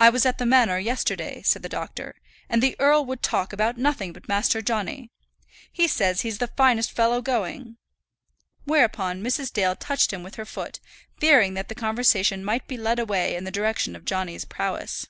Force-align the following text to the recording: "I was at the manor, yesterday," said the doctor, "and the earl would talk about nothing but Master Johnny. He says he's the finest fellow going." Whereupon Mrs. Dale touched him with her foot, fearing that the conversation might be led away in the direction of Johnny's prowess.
"I 0.00 0.10
was 0.10 0.26
at 0.26 0.38
the 0.38 0.44
manor, 0.44 0.80
yesterday," 0.80 1.40
said 1.42 1.62
the 1.62 1.68
doctor, 1.68 2.16
"and 2.48 2.60
the 2.60 2.74
earl 2.80 3.04
would 3.04 3.22
talk 3.22 3.52
about 3.52 3.78
nothing 3.78 4.12
but 4.12 4.26
Master 4.26 4.60
Johnny. 4.60 5.12
He 5.70 5.86
says 5.86 6.22
he's 6.22 6.38
the 6.38 6.48
finest 6.48 6.90
fellow 6.90 7.22
going." 7.22 7.76
Whereupon 8.64 9.22
Mrs. 9.22 9.52
Dale 9.52 9.76
touched 9.76 10.12
him 10.12 10.24
with 10.24 10.34
her 10.34 10.44
foot, 10.44 10.80
fearing 11.20 11.54
that 11.54 11.68
the 11.68 11.76
conversation 11.76 12.44
might 12.44 12.66
be 12.66 12.76
led 12.76 12.98
away 12.98 13.36
in 13.36 13.44
the 13.44 13.52
direction 13.52 13.94
of 13.94 14.04
Johnny's 14.04 14.44
prowess. 14.44 15.06